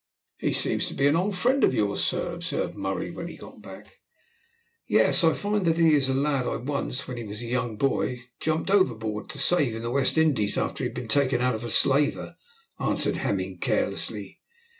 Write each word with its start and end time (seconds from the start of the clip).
"He 0.39 0.51
seems 0.53 0.87
to 0.87 0.95
be 0.95 1.05
an 1.05 1.15
old 1.15 1.35
friend 1.37 1.63
of 1.63 1.75
yours, 1.75 2.03
sir," 2.03 2.33
observed 2.33 2.75
Murray 2.75 3.11
when 3.11 3.27
he 3.27 3.37
got 3.37 3.61
back. 3.61 3.99
"Yes, 4.87 5.23
I 5.23 5.33
find 5.33 5.63
that 5.67 5.77
he 5.77 5.93
is 5.93 6.09
a 6.09 6.13
lad 6.15 6.47
I 6.47 6.55
once, 6.55 7.07
when 7.07 7.17
he 7.17 7.23
was 7.23 7.39
a 7.43 7.45
young 7.45 7.77
boy, 7.77 8.23
jumped 8.39 8.71
overboard 8.71 9.29
to 9.29 9.37
save 9.37 9.75
in 9.75 9.83
the 9.83 9.91
West 9.91 10.17
Indies 10.17 10.57
after 10.57 10.83
he 10.83 10.87
had 10.87 10.95
been 10.95 11.07
taken 11.07 11.39
out 11.39 11.53
of 11.53 11.63
a 11.63 11.69
slaver," 11.69 12.35
answered 12.79 13.17
Hemming 13.17 13.59
carelessly. 13.59 14.41